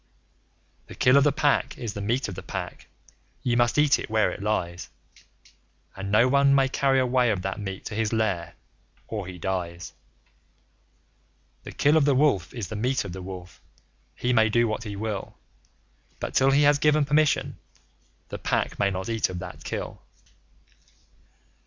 [0.87, 2.87] The Kill of the Pack is the meat of the Pack.
[3.43, 4.89] Ye must eat where it lies;
[5.95, 8.55] And no one may carry away of that meat to his lair,
[9.07, 9.93] or he dies.
[11.65, 13.61] The Kill of the Wolf is the meat of the Wolf.
[14.15, 15.37] He may do what he will,
[16.19, 17.59] But, till he has given permission,
[18.29, 20.01] the Pack may not eat of that Kill.